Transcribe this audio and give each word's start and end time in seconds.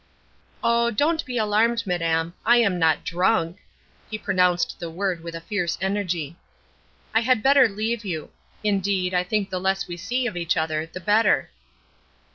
"Oh, 0.63 0.89
don't 0.89 1.23
be 1.27 1.37
alarmed, 1.37 1.85
madam. 1.85 2.33
I 2.43 2.57
am 2.57 2.79
not 2.79 3.03
drunk!" 3.05 3.59
he 4.09 4.17
pronounced 4.17 4.79
the 4.79 4.89
word 4.89 5.21
with 5.21 5.35
a 5.35 5.41
fierce 5.41 5.77
energy. 5.79 6.37
"I 7.13 7.19
had 7.19 7.43
better 7.43 7.69
leave 7.69 8.03
you. 8.03 8.31
Indeed, 8.63 9.13
I 9.13 9.21
think 9.23 9.51
the 9.51 9.59
less 9.59 9.87
we 9.87 9.97
see 9.97 10.25
of 10.25 10.35
each 10.35 10.57
other 10.57 10.87
the 10.91 10.99
better." 11.01 11.51